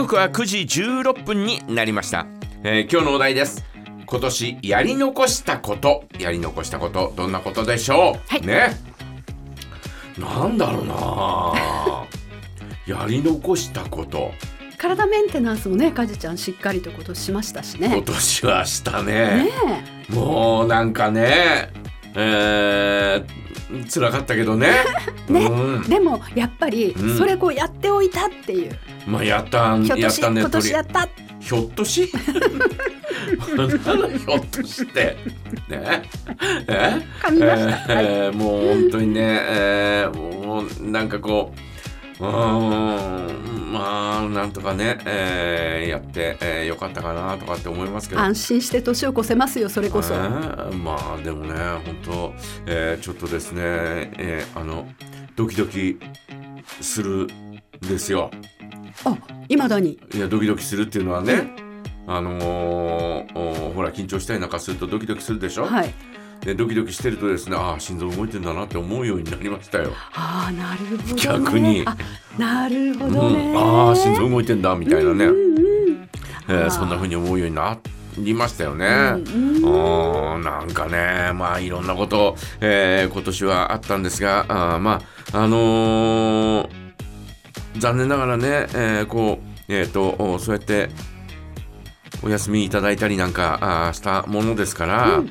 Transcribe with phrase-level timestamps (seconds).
[0.00, 2.26] 刻は9時16分になりました、
[2.62, 3.62] えー今日のお題です。
[4.06, 6.04] 今年やり残したこと。
[6.18, 8.40] やり残したことどんなことでしょう、はい。
[8.40, 8.70] ね。
[10.18, 11.52] なんだろうな。
[13.02, 14.32] やり残したこと。
[14.78, 19.12] 体メンテナンスもねかじちゃんしっかりと今年しましたし今ね年はしたね。
[19.44, 19.50] ね
[20.08, 21.70] もうなんかね
[22.14, 23.49] えー、
[23.88, 24.68] 辛かったけどね。
[25.28, 25.82] ねうん。
[25.86, 27.16] えでもやっぱりうん。
[27.16, 28.76] それこうやっておいたっていう、
[29.06, 31.08] まあやったんひょっとしやったね今年やった。
[31.40, 32.06] ひょっとし？
[32.06, 35.16] ひょっとして？
[35.68, 36.02] ね？
[36.68, 37.00] え？
[37.88, 41.60] えーもう本当にね、えーもうなんかこう
[42.20, 43.72] うーん。
[43.72, 48.20] まあなんとかね、えーやって、えーよかったかなとかって思いますけど。
[48.20, 52.34] 安心して年を越せますよそれこそ、えーまあでもね本当、
[52.66, 54.88] えーちょっとですね、えーあの
[55.36, 55.98] ドキドキ
[56.80, 57.28] するん
[57.80, 58.30] ですよ。
[59.04, 59.16] あ
[59.48, 59.98] いまだに。
[60.14, 61.50] いやドキドキするっていうのはね、
[62.06, 65.94] あのーおほら緊張したりなんかするとドキドキするでしょ、はい
[66.42, 69.92] でドキドキしてるとですねああ心臓動いてんだなって思うようになりましたよ。
[70.14, 71.84] ああなるほど、ね、逆に。
[71.86, 71.96] あ
[72.38, 75.26] なるほうどね、ん、ああ心臓動いてんだみたいなね、
[76.70, 77.78] そんな風に思うようにな
[78.16, 78.86] りましたよね。
[78.86, 80.42] うんうんうん。
[80.42, 85.02] なんかねまあいろんなこと、えー今年はあったんですがあーま
[85.32, 86.68] ああのー
[87.78, 90.88] 残念ながらね、えーこうえっ、とおそうやって
[92.22, 95.30] お休みいただいたりなんかしたものですから、うん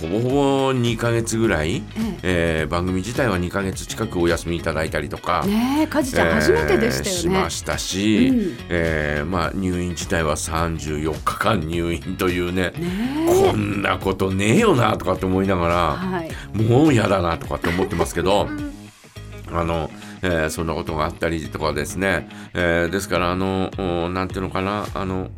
[0.00, 1.82] ほぼほぼ2ヶ月ぐらい、
[2.22, 2.64] ええ。
[2.64, 8.56] ー番組自体は2ヶ月近くお休みいただいたりとか、えねえかじちゃん初めてでしたよね、えーしましたし、うん。
[8.68, 16.30] えーまあ、入院自体は34日間入院というねねこんなことねえよなとかって思いながらはい。
[16.56, 18.48] もう嫌だなとかって思ってますけど
[19.52, 19.90] あの、
[20.22, 25.30] えーそんなことがあったりとかですね、えーですからあのおなんていうのかなあの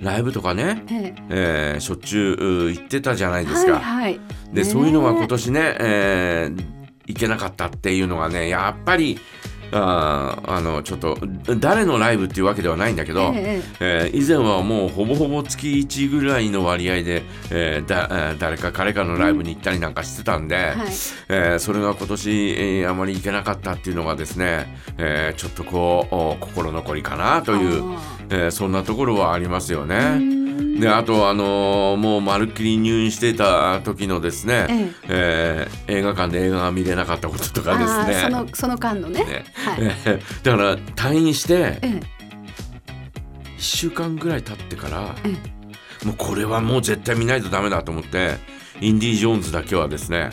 [0.00, 1.14] ライブとかね、ええ。
[1.30, 3.72] えーしょっちゅうう行ってたじゃないですか。
[3.74, 4.20] はいはい。
[4.52, 9.18] で、ねそういうのが今年ね、えー行けなかったっていうのがねやっぱり
[9.72, 11.18] あーあのちょっと
[11.58, 20.76] 誰のライブっていうわけではないんだけど、ええー以前はもうほぼほぼ月1ぐらいの割合で、えーだえー誰か彼かのライブに行ったりなんかしてたんで、えはい。
[20.76, 27.98] えーそれが今年、えーあまり行けなかったっていうのがですね、えーちょっとこうお心残りかなという、あ
[28.30, 30.16] えーそんなところはありますよね。
[30.18, 30.80] ん。
[30.80, 34.92] であとあのーもうまるっきり入院していた時のですね、ええ。
[35.08, 38.30] えー映画館で映画が見れなかったこととかですあーそね。
[38.30, 39.24] のその間のね。
[39.24, 39.44] ね。
[39.54, 39.78] はい。
[39.80, 41.86] えーだから退院してええ。
[41.86, 42.02] 1
[43.58, 48.36] 週間ぐらい経ってから、えもうこれはもう絶対見ないとダメだと思って
[48.80, 50.30] インディ・ジョーンズだけはですね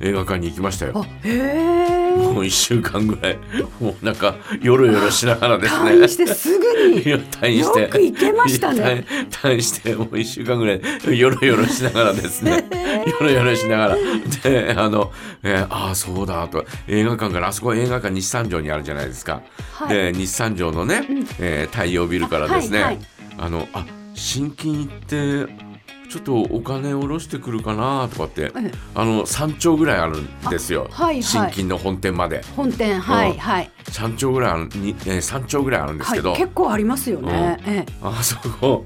[0.00, 0.92] 映画館に行きましたよ。
[0.96, 3.38] あへえもう1週間ぐらい
[3.80, 5.90] もうなんかよろよろしながらですね。
[5.90, 7.02] 退院してすぐに。
[7.02, 7.80] 退院して。
[7.82, 9.04] よく行けましたね。
[9.30, 12.64] 退退院してもう1週間ぐらいよろよろしながらですね。
[13.06, 13.96] よろよろしながら。
[14.42, 15.12] であの、
[15.42, 16.64] えーああそうだと。
[16.88, 19.42] 映画館からあそこ映画館日産城にあるじゃないですか、
[19.72, 19.88] はい。
[19.88, 21.06] で日産城のね、
[21.38, 22.80] えー太陽ビルからですね。
[22.80, 22.98] あ,、はい
[23.38, 23.50] はい。
[23.50, 25.69] のあ新金行って
[26.10, 28.72] ちょっとお金下ろしてくるかなとかってええ。
[28.96, 31.22] あの3丁ぐらいあるんですよ、あはいはい。
[31.22, 32.42] 新金の本店まで。
[32.56, 33.38] 本店はいうん。
[33.38, 33.70] はい。
[33.84, 37.58] 3丁ぐらいあるに、えー、3丁ぐらいあるんですはいけど、結構ありますよね。
[37.64, 38.84] えあそこ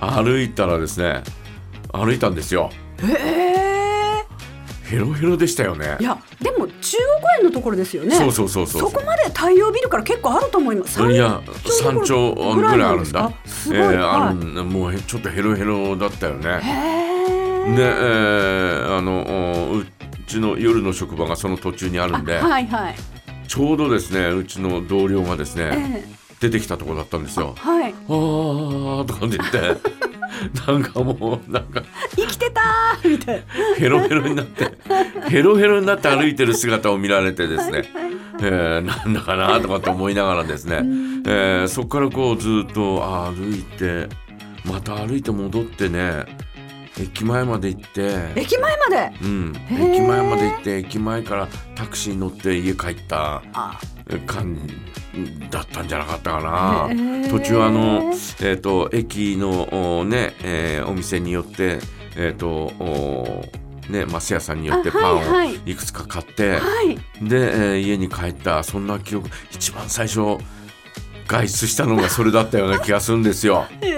[0.00, 1.22] 歩いたらですね
[1.92, 2.70] 歩いたんですよ。
[3.02, 3.63] えへえ
[4.94, 5.96] ヘロヘロでしたよね。
[6.00, 8.14] いやでも中央公園のところですよね。
[8.16, 8.80] そうそうそうそう。
[8.82, 11.00] そこまで太陽ビルから結構あると思います。
[11.02, 11.40] いや
[11.82, 13.32] 山頂ぐらいあるんだ。
[13.44, 14.36] すごいえーあはい。
[14.36, 16.60] るんもうちょっとヘロヘロだったよね。
[17.76, 19.86] で、えーあのおう
[20.26, 22.94] ちの夜の職場がその途中にあるんで、はいはい。
[23.48, 27.54] ちょうどですねうちの同僚がですえね、え出てきたところだったんですよ。
[27.58, 27.92] はい。
[27.92, 30.04] あーとか言って。
[30.66, 31.82] なんかもうなんか。
[32.16, 34.70] 生きてたーみたいなヘロヘロになって
[35.28, 37.84] ヘロヘロになって歩いてる姿を見られてですね、
[38.40, 40.76] えーなんだかなとかって思いながらですね、
[41.26, 44.08] えーそこからこうずっと歩いて
[44.64, 46.24] また歩いて戻ってね
[46.98, 49.12] 駅前まで行って、駅前まで？
[49.20, 53.42] うん、駅前まで行って駅前からタクシーに乗って家帰った。
[53.52, 53.80] あ。
[54.26, 57.30] 感じだったんじゃなかったかな。
[57.30, 61.78] 途中あの、えー、と駅のおね、えーお店によって、
[62.16, 63.44] えーとお
[63.88, 70.38] ね、マス屋さんによってあパンをはいはいいくつか買って、はいで、えー家に帰ったそんな記憶一番最初
[71.26, 73.66] 外出したのがそれだったような気がするんですよ。
[73.80, 73.88] へ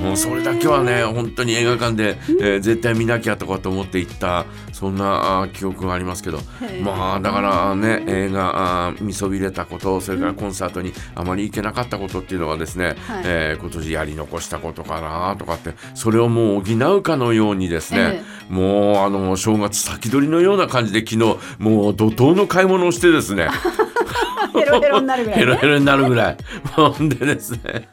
[0.00, 6.38] もうそれだけはね本当に映画館で、えー絶対見なきゃとかと思って行ったそんな記憶がありますけど。
[6.82, 13.22] まあだからね映画あー見そびれたことそれからコンサートにあまり行けなかったことっていうのはですね、はい。
[13.24, 23.48] えー今年やり残したことかなとかってそれをもう補うかのようにですね、もうあの正月先取りのような感じで昨日もう怒涛の買い物をしてですね。
[24.54, 25.44] ヘロヘロになるぐらい、ね。
[25.44, 26.36] ヘロヘロになるぐらい。
[26.72, 27.88] ほんでですね。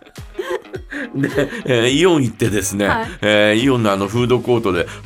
[1.15, 3.07] で、えーイオン行ってですね、はい。
[3.21, 4.87] えーイオンのあのフードコートで、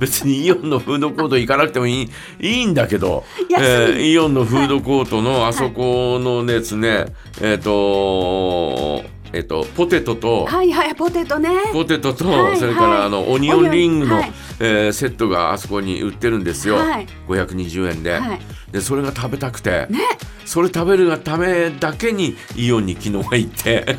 [0.00, 3.24] 別にイオンのフードコート行かなくてもいいいいんだけど、
[3.58, 7.06] えーイオンのフードコートのあそこのですね、
[7.40, 11.50] えっ、と、えっ、と、ポテトと、はいはいポテトね。
[11.72, 14.32] ポテトと、はいそれからあのオニオンリングの、はい。
[14.60, 17.06] えーセットがあそこに売ってるんですよ、はい。
[17.28, 18.40] 520円で,、はい。
[18.72, 20.00] でそれが食べたくて、ね。
[20.46, 23.96] それ食べるがためだけにイオンに昨日は行って。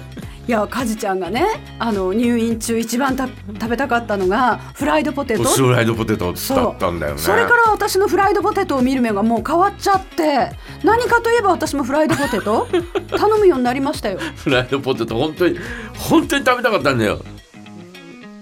[0.48, 1.46] いやカジちゃんがね
[1.78, 5.44] あの入院中一番た食べたかったのがフライドポテト。
[5.44, 7.20] フライドポテトだったんだよね。
[7.20, 10.52] それから私のフライドポテトを見る目がもう変わっちゃって。
[10.86, 12.66] 何かといえば私もフライドポテト。
[13.18, 14.20] 頼むようになりましたよ。
[14.38, 15.60] フライドポテト本当に
[15.96, 17.20] 本当に食べたかったんだよ。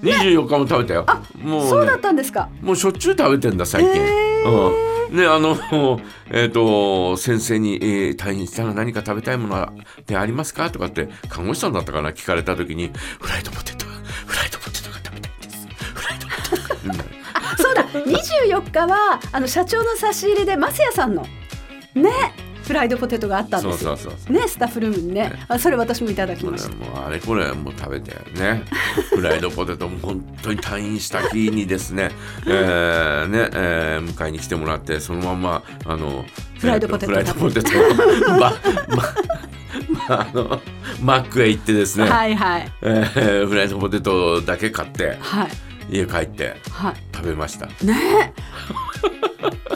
[0.04, 1.06] 24日も食べたよ、
[1.42, 2.50] もう,、ね、そうだったんですか。
[2.62, 5.58] もうしょっちゅう食べてんだ最近、へうん、ねあの
[6.32, 17.02] えっ、と先生に、えー退院したら何か食べたいものってありますか?」とかって看護師さんだったかな聞かれた時に「フライドポテトフライドポテトが食べたいです」フライドポテトがうん
[17.34, 17.84] あそうだ。
[17.84, 21.26] 24日はあの社長の差し入れでマスヤさんの。
[21.96, 22.10] ね。
[22.66, 23.96] フライドポテトがあったんですよ。
[24.30, 25.32] ねスタッフルームにね。
[25.48, 26.76] あそれ私もいただきました。
[26.76, 28.64] もうあれこれもう食べてね。
[29.16, 32.10] フライドポテトも本当に退院した日にですね,
[32.48, 36.26] えーねえー迎えに来てもらってそのまんまあの
[36.60, 37.12] フライドポテト。
[37.12, 37.70] フライドポテト。
[37.70, 37.94] を
[38.34, 38.54] まま
[40.08, 40.62] まあの
[41.02, 42.72] マックへ行ってですね、はいはい。
[42.82, 45.48] えーフライドポテトだけ買ってはい。
[45.98, 48.34] 家帰っては食べました、いね。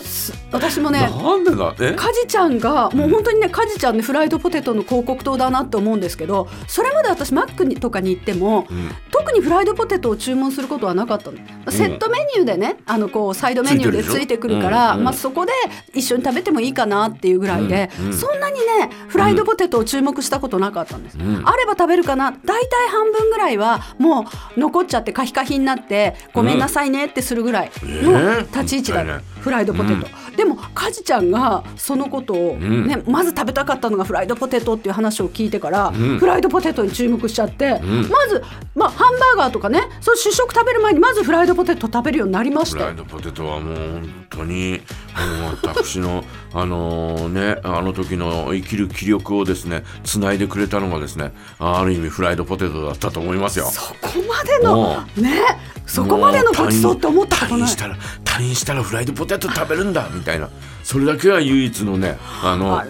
[0.02, 1.76] す私もねなんでだ？
[1.80, 1.94] え？
[1.94, 8.90] カジちゃんがもう本当にねカジちゃんねフライドポテトの広告塔だなって思うんですけどそれまで私マックにとかに行ってもうん。
[9.12, 11.38] 特にフライドポテトを注文することはなかったの、
[11.70, 15.04] セットメニューでねあのこうサイドメニューでついてくるから、うんうん。
[15.04, 15.52] まあ、そこで
[15.94, 18.14] 一緒に食べてもいいかなっていうぐらいで、うんうん。
[18.14, 21.44] そんなにねフライドポテトを注目したことなかったんです、うん。
[21.46, 22.32] あれば食べるかな？
[22.32, 24.26] 大体半分ぐらいはも
[24.56, 30.08] う残っちゃってカヒカヒになってごめんなさいねってするぐらいの立ち位置だ、えーもったいないフライドポテト、
[30.40, 32.88] でもカジちゃんがそのことを、ん。
[32.88, 36.18] ねまず食べたかったのがフライドポテトっていう話を聞いてから、ん。
[36.18, 38.08] フライドポテトに注目しちゃって、ん。
[38.08, 38.42] まず、
[38.74, 44.82] まあ、ハンバーガーとかねそう主食食べる前にまずフライドポテト食べるようになりましたよフライドポテトはもう本当に
[45.14, 53.66] あの私のあのねあの時の生きる気力をですねつないでくれたのがですねある意味フライドポテトだったと思いますよ。
[53.66, 53.98] そこ
[54.28, 55.42] までのね
[55.86, 60.50] そこまでのごちそうって思ったことない退院したら退院したらフライドポテト食べるんだみたいな
[60.84, 62.82] それだけは唯一のねあの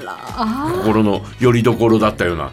[0.84, 2.52] 心の拠り所だったような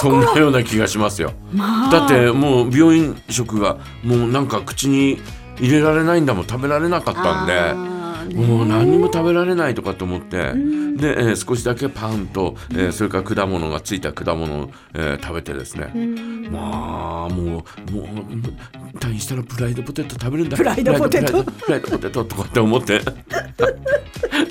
[0.00, 1.32] そんなころような気がしますよ。
[1.52, 5.20] まあだってもう病院食がもうなんか口に
[5.60, 7.97] 入れられないんだもん食べられなかったんで。
[8.34, 10.96] もう何にも食べられないとかと思って、ん。
[10.96, 16.48] で、えー少しだけパンと、えーそれから果物がついた果物を、えー食べてですね、うん。
[16.50, 20.56] まあもうもう退院したらフライドポテト食べるんだ。
[20.56, 21.42] フライドポテト？
[21.42, 23.00] フライドポテトとかって思って。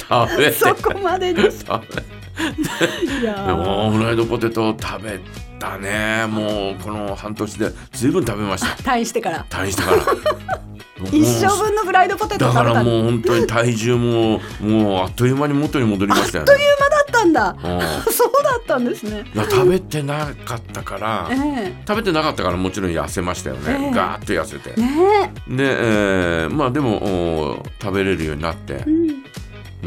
[0.09, 0.51] 食べて。
[0.53, 1.39] そこまでに。
[1.51, 3.55] 食 べいやー。
[3.55, 5.19] もうフライドポテトを食べ
[5.59, 6.25] たね。
[6.29, 8.67] もうこの半年でずいぶん食べました。
[8.91, 9.45] 退院してから。
[9.49, 9.97] 退院してから
[11.11, 16.51] 一生分のフライドポテトだからもう本当に体重ももうあっという間に元に戻りましたよね。
[16.51, 17.49] あっという間だったんだ。
[18.05, 18.13] うん。
[18.13, 19.25] そうだったんですね。
[19.35, 23.91] 食べてなかったからえ食べてなかったからもちろん痩せましたよね、ええ。
[23.91, 24.73] ガーッと痩せて。
[24.77, 24.81] え。
[24.81, 25.63] ねで、
[26.43, 26.97] えーまあでも
[27.57, 29.23] お食べれるようになってえ、うん。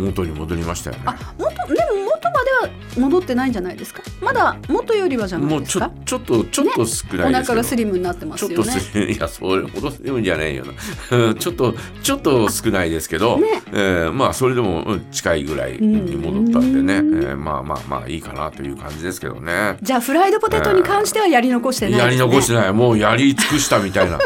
[0.07, 1.03] 元に戻りましたよね。
[1.07, 4.03] あ元でも元までは戻ってないんじゃないですか？
[4.21, 6.05] まだ元よりはじゃなもうちょいですか？
[6.05, 10.65] ちょっとちょっと少おないですけど、腹がスリムになってまちょっとすよねスリムいやそれほどスリムじゃないよ
[11.11, 11.17] な。
[11.17, 13.63] う んちょっとちょっと少ないですけど、ね。
[13.73, 17.23] えーまあそれでもうん近いぐらいに戻ったんでね、うん。
[17.25, 19.77] えーまあまあまあいいかなという感じですけどね。
[19.83, 22.73] じゃあフライドポテトに関してはやり残してないね、やり残してない。
[22.73, 24.19] もうやり尽くしたみたいな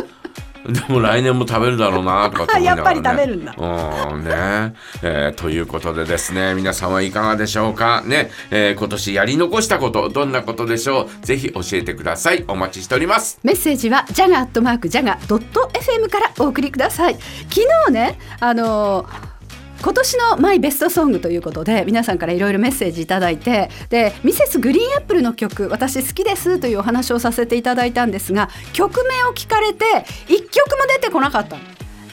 [0.66, 3.54] でも来年も食べるだろうなとかって思いながら、ね、 やっぱり食べるんだ。
[3.56, 4.24] うん。
[4.24, 8.02] ね、えーということでですね皆さんはいかがでしょうか？
[8.04, 11.26] ね、えー今年やり残したことどんなことでしょう？
[11.26, 12.44] ぜひ教えてください。
[12.48, 13.38] お待ちしております。
[13.42, 17.14] メッセージはジャガアットマークジャガドット FM からお送りください。
[17.50, 19.33] 昨日ねあのー
[19.82, 29.84] 今年のマイベストソングということで皆さんからいろいろメッセージいただいてでミセスグリーンアップルの曲私好きですというお話をさせていただいたんですが曲名を聞かれて
[30.28, 31.62] 1曲も出てこなかったの。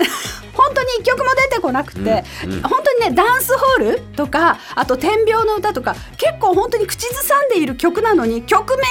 [0.54, 2.62] 本当に1曲も出てこなくて、うんうん。
[2.62, 8.86] 本当にねダンスホールとかあと天秤の歌とか結構本当に口ずさんでいる曲なのに曲名が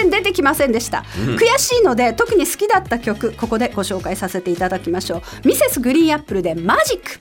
[0.00, 1.04] 全然出てきませんでした、
[1.38, 5.48] 悔しいので特に好きだった曲ここでご紹介させていただきましょう。
[5.48, 7.10] ミセスグリーンアップルでマジック